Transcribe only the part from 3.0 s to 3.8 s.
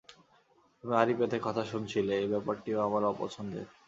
অপছন্দের।